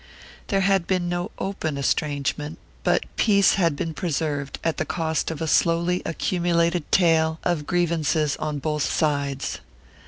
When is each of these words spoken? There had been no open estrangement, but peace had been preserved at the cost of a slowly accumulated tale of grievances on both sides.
There 0.47 0.61
had 0.61 0.87
been 0.87 1.07
no 1.09 1.29
open 1.37 1.77
estrangement, 1.77 2.57
but 2.83 3.03
peace 3.17 3.53
had 3.53 3.75
been 3.75 3.93
preserved 3.93 4.57
at 4.63 4.77
the 4.77 4.83
cost 4.83 5.29
of 5.29 5.43
a 5.43 5.47
slowly 5.47 6.01
accumulated 6.07 6.91
tale 6.91 7.37
of 7.43 7.67
grievances 7.67 8.35
on 8.37 8.57
both 8.57 8.81
sides. 8.81 9.59